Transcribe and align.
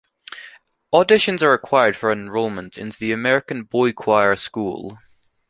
Auditions 0.91 1.43
are 1.43 1.51
required 1.51 1.95
for 1.95 2.11
enrollment 2.11 2.75
into 2.75 2.97
The 2.97 3.11
American 3.11 3.63
Boychoir 3.65 4.35
School. 4.35 4.97